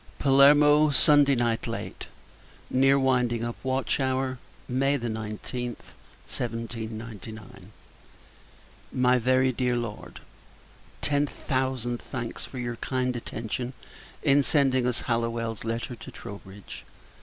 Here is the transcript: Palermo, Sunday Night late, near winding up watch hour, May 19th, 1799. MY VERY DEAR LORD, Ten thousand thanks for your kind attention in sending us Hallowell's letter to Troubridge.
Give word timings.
Palermo, 0.17 0.89
Sunday 0.89 1.35
Night 1.35 1.67
late, 1.67 2.07
near 2.71 2.97
winding 2.97 3.43
up 3.43 3.55
watch 3.61 3.99
hour, 3.99 4.39
May 4.67 4.97
19th, 4.97 5.75
1799. 6.25 7.71
MY 8.91 9.19
VERY 9.19 9.51
DEAR 9.51 9.75
LORD, 9.75 10.21
Ten 11.01 11.27
thousand 11.27 11.99
thanks 12.01 12.45
for 12.45 12.57
your 12.57 12.77
kind 12.77 13.15
attention 13.15 13.73
in 14.23 14.41
sending 14.41 14.87
us 14.87 15.01
Hallowell's 15.01 15.63
letter 15.63 15.93
to 15.95 16.09
Troubridge. 16.11 16.83